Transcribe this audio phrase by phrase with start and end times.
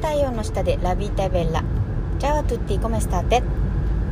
[0.00, 1.62] 太陽の下でラビータベラ。
[2.18, 3.42] チャワトゥッティコメスターテ。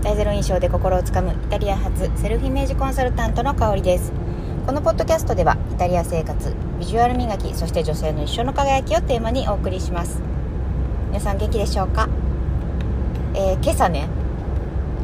[0.03, 4.13] 大ゼロ印象で心をつかむイタリア発セルフイメージコンサルタントの香りです。
[4.67, 10.21] このポッドキャストではイタリア生活ビジュアル磨きそして女性の一生の輝きをテーマにお送りします。
[11.09, 12.07] 皆さん元気でしょうか、
[13.35, 14.09] えー、今朝ね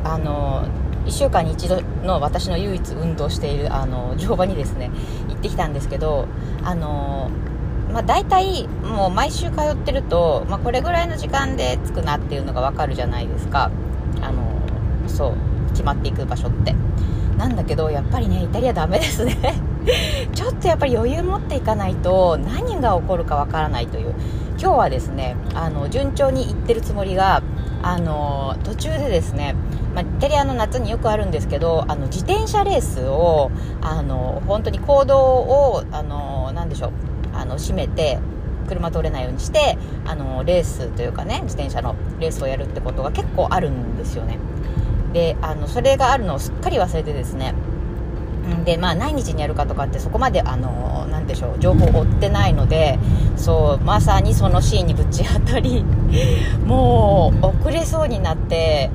[0.05, 0.69] あの
[1.07, 4.91] 1週間に一度の私の唯一運動しているあの乗馬にですね
[5.29, 6.29] 行ってきたんですけど
[6.63, 7.31] あの
[7.95, 13.71] まあ、大体もう毎週通ってると、まあ、これぐらいの時間で着くなっていうのが分かるじゃないですか。
[14.21, 14.43] あの
[15.07, 15.35] そう
[15.71, 16.75] 決まっていく場所って。
[17.39, 19.37] なんだけどやっぱりねイタリアダメですね。
[20.35, 24.15] ちょっとやっぱり余裕持っていかないと何が起こるかわからないという。
[24.61, 27.43] 今日はですねあの順調に行ってるつもりが
[27.83, 29.55] あの途中でですね、
[29.95, 33.51] まあ、イタリアの夏によくあるんですけどあの自転車レースを
[33.83, 38.19] あの本当に行動をあのなでしょうあの閉めて
[38.69, 44.39] 車通れないようにしてあのレースというかね自転車のレースをやるってことが結構あるんですよね。
[45.13, 47.55] であのそれがあるのをすっかり忘れてですね。
[48.65, 52.99] でまあ何日にやるかとかってそこまであのなでしょう情報を追ってないので
[53.37, 55.85] そうまさにそのシーンにぶち当たり
[56.65, 58.91] もう遅れそうになって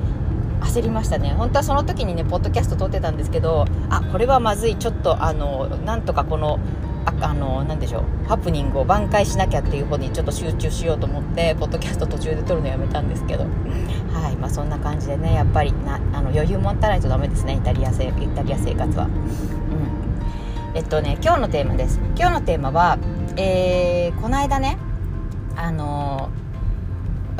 [0.60, 1.34] 焦りましたね。
[1.36, 6.58] 本当はその時にねポッドキャスト撮ってたんですけどあこれはまずいちょっとあのなんとかこの
[7.04, 8.28] ああの何でしょう。
[8.28, 13.44] ハプニングを挽回しなきゃっていう方にちょっと集中しようと思ってポッドキャスト途中で撮るのやめたんですけど。
[14.12, 17.92] はいまあ、そんな感じでねやっぱりなあの余裕持たないとダメですねイタリアイ
[18.34, 19.04] タリア生活は。
[19.04, 19.10] うん。
[20.74, 22.00] えっとね今日のテーマです。
[22.16, 22.98] 今日のテーマは
[23.36, 24.76] えー、この間ね
[25.56, 26.30] あの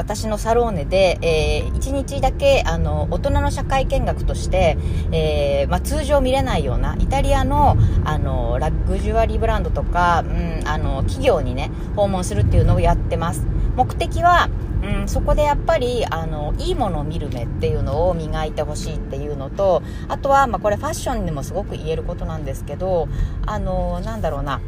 [0.00, 4.78] 私のサローネで、えー、1日だけあの大人の社会見学として、
[5.12, 13.46] えー、まあ、通常見れないようなイタリアのあのラグジュアリーブランドとか、うん、あの企業にね訪問するっていうのをやってます。
[13.76, 14.48] 目的は
[14.82, 23.06] うん、そこでやっぱりあのいいものを見る目っていうのを磨いてほしいっていうのとあとは、まあ、これファッションにもすごく言えることなんですけど
[23.44, 24.62] あのなんだろうな。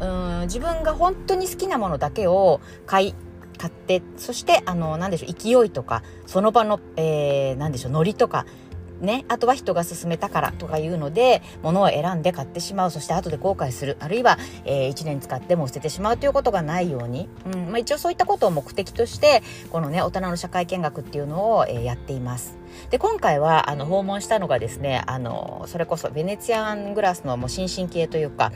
[0.00, 3.14] うん自分が本当に好きなものだけを買い
[3.60, 8.46] 買って、そして、あの、なんでしょう、勢いとか、その場の、えー、なんでしょう、ノリとか、
[9.02, 22.56] ね、あとは人が勧めたからとかいうので、物を選んで買ってしまう、そして後で後悔する、あるいは、えー、1年使っても捨ててしまうということがないように、うんまあ、一応そういったことを目的として、このね、大人の社会見学っていうのを、えー、やっています。
[22.90, 28.52] で、今回は、あの、訪問したのがですね、あの、それこそベネツィアングラスのもう新進系というか、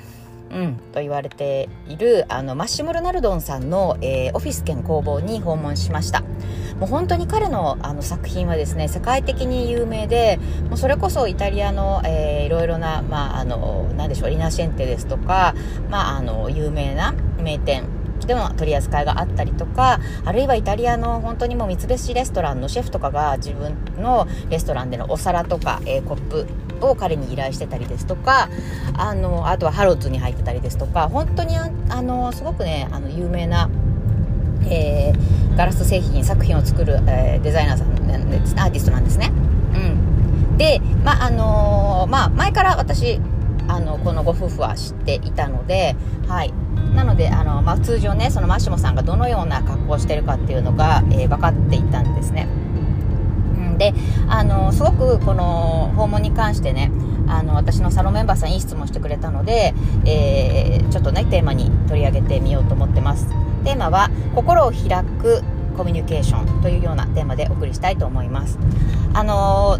[0.55, 6.23] うん、と言われているあのマッシモ・ルナルドンさんの、えー、オフィス兼工房に訪問しました。
[6.79, 15.55] もう本当に彼のあの作品はですね世界的に有名でもうそれこそイタリアの、えー、いろいろな、まあ、あのなんでしょうリナシェンテですとか、
[15.89, 17.85] まあ、あの有名な名店
[18.27, 26.47] でも取り扱いがあったりとかあるいはイタリアの本当にもう三つ星レストランのシェフとかが自分のレストランでのお皿とか、えー、コップ
[26.81, 28.49] を彼に依頼してたりですとか
[28.97, 31.69] あのあとはハロッズに入ってたりですとか本当にあ
[32.03, 33.71] のすごくねあの有名な、
[34.69, 37.95] えー、ガラス製品作品を作る、えー、デザイナーさん
[38.59, 39.33] アーティストなんですね。
[39.75, 43.21] うん、で、まああのー、まあ、前から私
[43.69, 45.97] あのこのご夫婦は知っていたので、
[46.29, 46.53] はい、
[46.95, 52.49] なのであの、まあ、通常ねそのマシモさんがどのような格好をしてるかっていうのが、えー、分かっていたんですね。
[53.79, 53.93] で
[54.29, 56.93] あのすごくこの訪問に関してね
[57.27, 63.27] あの私のサロンメンバーさんいい質問してくれたので、えー、ちょっとねテーマに取り上げてみようと思ってます。
[63.65, 65.43] テーマは心を開く
[65.77, 68.59] コミュニケーションというようなテーマでお送りしたいと思います。
[69.13, 69.79] あの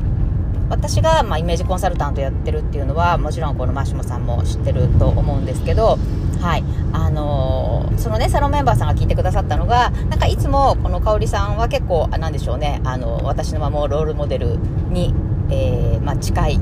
[0.69, 5.99] 私が、まあ、イメージコンサルタントやってるっていうのはもちろんこのマシモさんも知ってると思うんですけど
[6.41, 6.65] はい。
[6.93, 12.81] あのー、そのねサロンメンバーさんが聞いてくださったのがなんかいつもこの香里さんは結構なんでしょうね。
[12.85, 14.59] あの私のままロールモデル
[14.91, 15.15] に、
[15.51, 16.61] えー、まあ、近い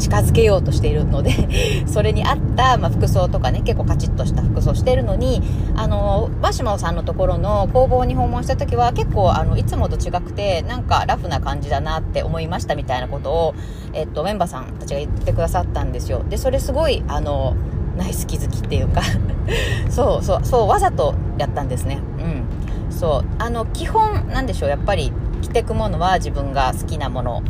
[0.00, 1.32] 近づけようとしているので
[1.86, 5.42] それに合った、まあ、服装とかね結構カチッとした服装してるのに
[5.76, 13.54] あのバシモさんのところの工房に訪問した時は結構あのいつもと違くてなんかラフな感じだなって思いましたみたいなことを、
[13.92, 16.22] えっと、メンバーさんたちが言ってくださったんですよ。
[16.28, 17.54] でそれすごいあの
[17.96, 19.02] ナイス気づきっていうか
[19.90, 21.98] そうそうそうわざとやったんですね。
[22.18, 22.92] うん。
[22.92, 23.24] そう。
[23.38, 24.68] あの基本なんでしょう。
[24.70, 27.42] やっぱり着てくものは自分が好きなもの。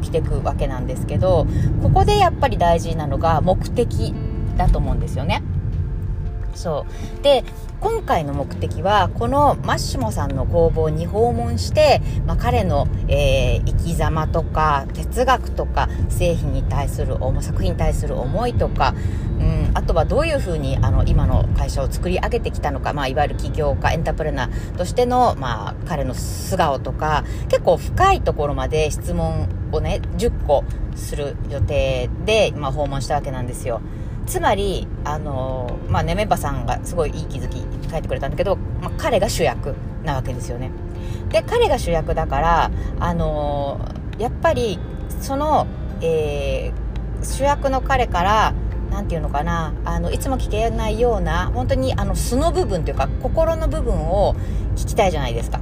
[0.00, 1.46] 起きてくわけなんですけど
[1.82, 4.14] ここでやっぱり大事なのが目的
[4.56, 5.42] だと思うんですよね。
[6.54, 6.86] そ
[7.20, 7.44] うで
[7.82, 18.94] 今回の目的はこのマッシモさんの工房に訪問して、まあ、彼の、えー、生き様とか哲学とか製品に対する作品に対する思いとか、
[19.40, 30.62] うん、あとはどういうふうにあの今の会社を作り上げてきたのか、まあ、いわゆる起業家エンタープレナーとしての、まあ、彼の素顔とか結構深いところまで質問をね10個
[30.94, 33.80] する予定で、まあ、訪問したわけなんですよ。
[34.32, 37.58] つまり、あのまあね、メンバさんがすごいいい気づき
[37.90, 39.74] 書いてくれたんだけど、まあ、彼が主役
[40.04, 40.70] なわけですよね。
[41.28, 43.78] で、彼が主役だから、あの
[44.18, 44.78] やっぱり、
[45.20, 45.66] その、
[46.00, 48.54] えー、主役の彼から、
[48.90, 54.34] 何て言うのかな、あの、いつも聞けないような、本当にあの素の部分というか、心の部分を
[54.76, 55.60] 聞きたいじゃないですか。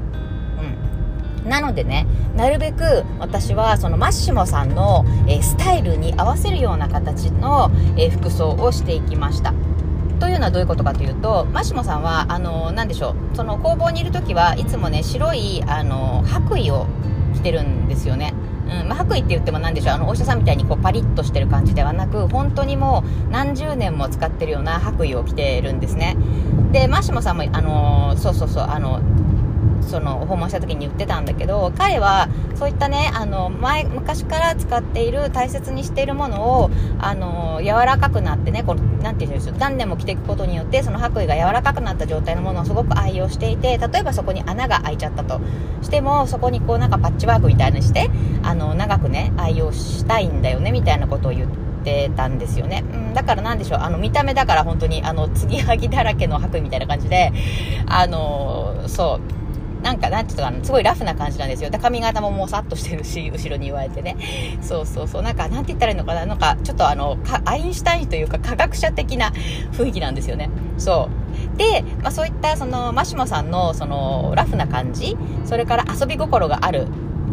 [1.45, 2.07] なのでね、
[2.37, 9.55] なるべく私はそのマッシモさんの、え、スタイルに合わせるような形の、え、服装をしていきました。
[10.19, 16.87] というのはどういうことかというと、マシモさんは、あの、なんでしょう、その工房にいる時はいつもね、白い、あの、白衣を
[17.35, 18.35] 着てるんですよね。
[18.71, 26.17] うんまあ、白衣って言っても何でしょうあのお医者さんみたいにこうパリッとしてる感じではなく本当にもう何十年も使ってるような白衣を着てるんですね
[26.71, 29.01] でマシモさんもあのそうそうそうあの
[29.83, 45.41] その訪問した時に言ってたんだけど彼はそういったねあの前昔から使っている大切にしているものをあの柔らかくなってねこのなんていうんでしょう何年も着ていくことによってその白衣が柔らかくなった状態のものをすごく愛用していて例えばそこに穴が開いちゃったと
[45.83, 48.11] してもそこにこうなんかパッチワークみたいにして
[48.43, 52.85] あの長くね愛用したいんだよねみたいなことを言っててたんですよね。
[52.93, 57.33] うん、だからなんでしょう、あの、見た目だから本当に、あの、継ぎはぎだらけの白衣みたいな感じで、
[57.87, 59.40] あの、そう、
[59.83, 61.71] なんか、なんていうか、すごいラフな感じなんですよ。
[61.81, 64.17] 髪型ももうさっとしてるし、 後ろに言われてね。
[64.61, 65.23] そうそうそう。
[65.23, 66.27] なんか、なんて言ったらいいのかな？
[66.27, 69.33] なんか、ちょっとあの、アインシュタインというか科学者的な
[69.73, 70.51] 雰囲気なんですよね。
[70.79, 71.09] そ
[71.55, 71.59] う。
[71.59, 76.87] で、まあそういった、その、マシモさんの、その、ラフな感じ、それから遊び心がある、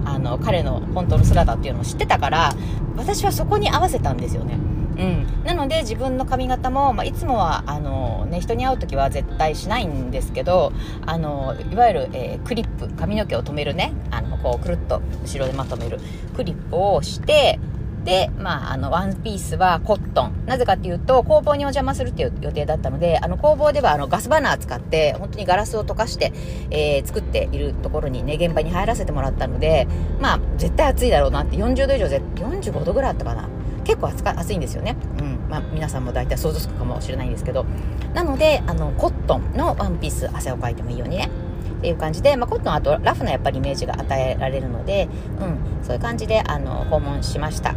[0.06, 2.54] あの、彼の本当の姿っていうのを知ってたから、
[2.96, 4.58] 私はそこに合わせたんですよね。
[4.98, 10.74] うん、なので自分の髪型も、まあ、いつもはあの、ね、人に会う時は絶対しないんですけど
[11.06, 16.00] あのいわゆる、えー、クリップ髪の毛を留めるねあのこうくるっと後ろでまとめる
[16.36, 17.60] クリップをして
[18.08, 20.46] で、まあ、あの、ワンピースはコットン。
[20.46, 26.32] なぜかっていうと、工房にお邪魔するっていう予定だったので、あの、工房ではあの、ガスバナー使って、本当にガラスを溶かして、
[26.72, 29.90] えー、作っているところにね、現場に入らせてもらったので、
[30.22, 33.50] まあ、絶対暑いだろうなって、40度以上、45度ぐらいあったかな。
[33.88, 34.98] 結構暑か暑いんですよね。
[35.20, 35.50] うん。
[35.50, 37.66] まあ、皆さんも大体想像つくかもしれないんですけど。
[38.14, 41.30] なので、あの、コットンのワンピース、汗をかいてもいいようにね。
[41.78, 45.08] っていう感じで、まあ、コットンあとラフなやっぱりイメージが与えられるので、
[45.40, 47.76] うん、そういう感じで、あの、訪問しました。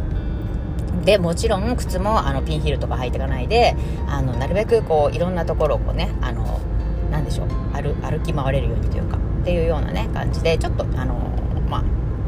[1.05, 3.75] で、もちろん靴もあのピンヒールとか履いていかないで、
[4.07, 6.59] あの、なるべくこう、いろんなところをこうね、あの、
[7.09, 11.15] なんでしょう、歩歩き回れるようにというか、っていうようなね、感じで、ちょっと、あの、
[11.69, 11.83] まあ、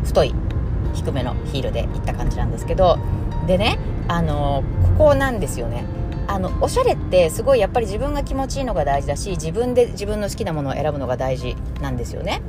[0.06, 0.34] 太い、
[0.94, 2.98] 低めのヒールで行った感じなんですけど、
[3.48, 4.64] でねあの
[4.98, 5.86] ここなんですよね。
[6.26, 12.42] あのおしゃれってすごいやっぱり自分が気持ちいいのが大事だし自分で自分の好きなものを選ぶのが大事なんですよね。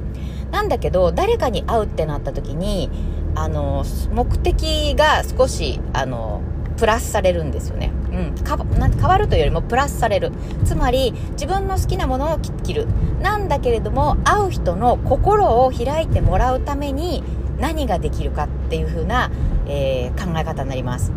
[0.52, 2.88] なんだけど誰かに会うってなった時に
[3.34, 6.40] あの目的が少しあの
[6.76, 10.30] プラスされるんですよね、うん、かな変わるというよりもプラスされる。
[10.64, 12.86] つまり自分の好きなものを着る。
[13.20, 17.24] なんだけれども会う人の心を開いてもらうために
[17.64, 19.30] 何ができるかっていう風な、
[19.66, 21.12] えー、考え方になります。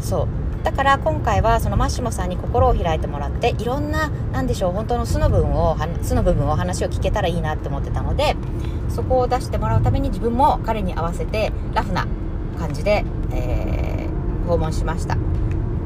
[0.00, 0.28] そう。
[0.64, 8.36] だから今回はそのマッシモさんに心を開いてもらっていろんな何でしょう本当の素の部分を素の部分を話を聞けたらいいなって思ってたので
[8.88, 12.06] そこを出してもらうために自分も彼に合わせてラフな
[12.60, 15.16] 感じで、えー、訪問しました。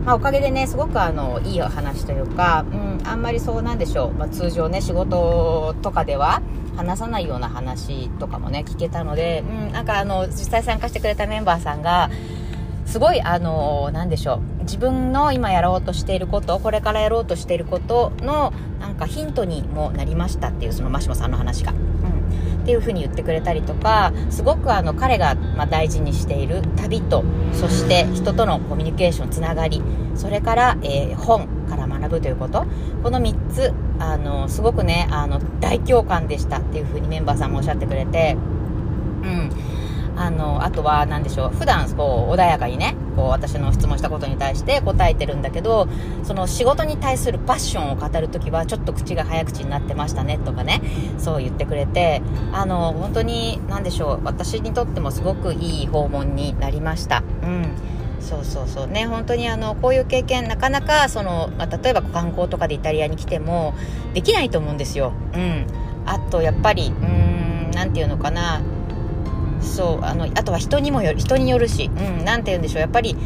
[0.06, 4.12] まあ、おかげでね、すごくあの、いいお話というか、うん、あんまりそうなんでしょう。
[4.12, 6.40] まあ、通常ね、仕事とかでは
[6.76, 12.08] 話さないような話とかもね、聞けたので、うん、なんかあの、実際参加してくれたメンバーさんが、
[12.86, 14.62] すごいあの、なんでしょう。
[14.62, 21.72] 自分の今やろうとしていること、これからやろうとしていることの、なんかヒントにもなりましたっていう、そのマシモさんの話が。
[21.72, 29.80] っていうふうに言ってくれたりとかすごくあの彼がま大事にしている旅とそして人とのコミュニケーションつながり
[30.16, 32.66] それから、えー、本から学ぶということ
[33.04, 38.36] この3つあのすごくねあの大共感でしたっていうふうにメンバーさんもおっしゃってくれて
[39.22, 39.50] うん
[40.16, 45.88] あの、あとは何でしょう、普段こう穏やかにね、こう私の質問したことに対して答えてるんだけど、
[46.24, 50.80] その仕事に対するパッションを語るときはちょっと口が早口になってましたねとかね、
[51.18, 57.22] そう言ってくれて、あの、本当に何でしょう、私にとってもすごくいい訪問になりました。
[57.42, 57.66] うん。
[58.26, 63.74] そうそうそうね本当にあのこういう経験なかなかその、まあ、例えば観光とかでイタリアに来ても
[64.14, 65.12] できないと思うんですよ。
[65.32, 65.66] うん、
[66.06, 68.62] あとやっぱりうん何て言うのかな
[69.66, 73.16] そうあのあとは人にもよ人によるし、うん、て言うんでしょうやっぱり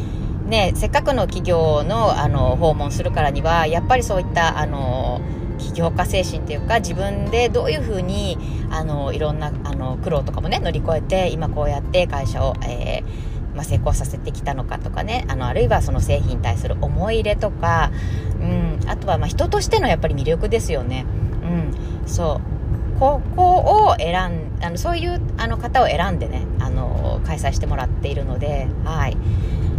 [0.45, 5.21] ねせっかくの企業のあの訪問するからにはやっぱりそういったあの
[5.57, 8.37] 起業家精神っていうか自分でどういうふうに
[8.71, 17.91] あのいろんなあの苦労とかもね乗り越えて今こうやって会社を、えー、まあ、成功させてきたのかとかねあのあるいはその製品に対する思い入れとか、
[18.39, 21.05] うん、あとはま人としてのやっぱり魅力ですよね。
[21.43, 22.60] うん、そう
[23.01, 29.17] ここを選んあのそういうあの方を選んでねあの開催してもらっているので、はい、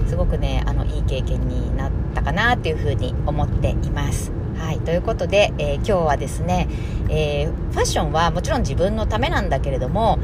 [0.09, 4.33] すごくねあのいい経験になったかなっていうふうに思っています。
[4.59, 6.67] はい、ということで、えー、今日はですね、
[7.09, 10.19] えー、ファッションはもちろん自分のためなんだけれども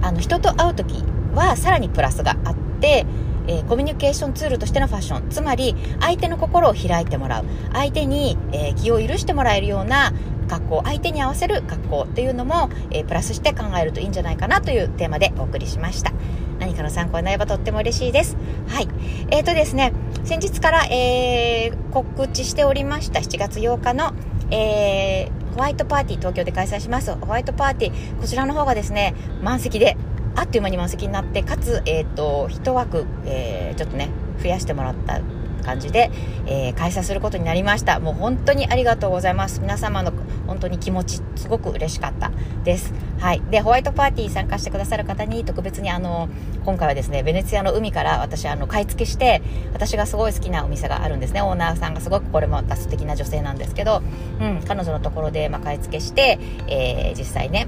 [0.00, 3.04] あの人と会う時はさらにプラスがあって、
[3.48, 5.30] えー、コミュニケーションツールとしてのファッション。
[5.30, 7.44] つまり相手の心を開いてもらう。
[7.72, 10.12] 相手に、え気を許してもらえるような
[10.48, 16.12] 格好相手に合わせる格好っていうのも、えプラスして考えるといいんじゃないかなというテーマでお送りしました。
[16.60, 18.36] 何かの参考になればとっても嬉しいです。
[18.68, 18.88] はい。
[19.30, 19.92] えーとですね
[20.24, 23.20] 先日から、えー、告知しておりました。
[23.20, 24.12] 7月8日の、
[24.50, 27.14] えー、ホワイトパーティー東京で開催します。
[27.14, 28.20] ホワイトパーティー。
[28.20, 29.96] こちらの方がですね満席で
[30.38, 34.08] あっという間に満席になってかつ、えーと、1枠、えー、ちょっとね
[34.40, 35.20] 増やしてもらった
[35.64, 36.12] 感じで、
[36.46, 37.98] えー、開催することになりました。
[37.98, 39.60] もう本当にありがとうございます。
[39.60, 40.12] 皆様の
[40.46, 42.30] 本当に気持ちすごく嬉しかった
[42.62, 42.94] です。
[43.18, 43.42] はい。
[43.50, 46.28] でホワイトパーティー参加してくださる方に特別にあの
[46.64, 49.42] 今回はですねベネツィアの海から私あの買い付けして
[49.72, 51.42] 私がすごい好きなお店があるんですね。
[51.42, 54.02] オーナーさんがすごくこれも素敵な女性なんですけど、
[54.40, 57.66] うん、彼女のところで、まあ、買い付けして、えー、実際ね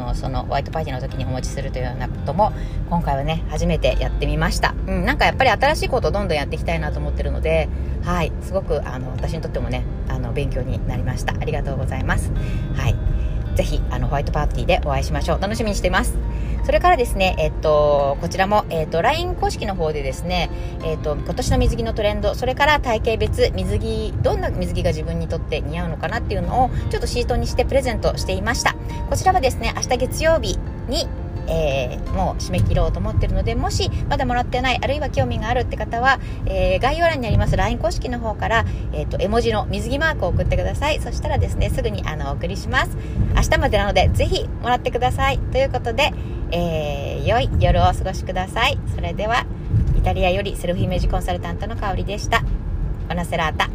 [0.00, 2.52] のそのホワイトパーティーの時にお持ちするというようなことも
[2.88, 7.68] 今回はね初めてやってみました、うん、なんかやっぱり新しいことをどんどんやっていきたいなと思ってるので
[8.02, 11.34] はいすごくあの私にとってもねあの勉強になりました。
[11.34, 12.32] ありがとうございます。
[12.74, 13.29] はい。
[13.54, 16.16] ぜひあのホワイトパーティーでお会いしましょう楽しみにしています
[16.64, 20.50] それからですね、えっと、こちらも、えっと、LINE 公式の方でですね、
[20.84, 28.76] えっと、今年の水着のトレンド、それから体型別、水着、どんな水着が自分にとって似合うのかなっていうのを、ちょっとシートにしてプレゼントしていました。
[29.08, 31.08] こちらはですね、明日月曜日に、
[31.50, 41.00] えー、もう締め切ろうと思ってるのでもしまだもらってないあるいは興味があるって方は、えー、概要欄にあります LINE 公式の方から、えーと、絵文字の水着マークを送ってください。
[41.00, 42.96] そしたらですねすぐにあのお送りします。
[43.34, 45.38] 明日までなのでぜひもらってください。
[45.38, 46.12] ということで、
[46.52, 48.78] えー、良い夜をお過ごしください。
[48.94, 49.46] それでは
[49.96, 52.42] イタリアよりセルフイメージコンサルタントの香りでした。
[53.08, 53.68] ボナセラータ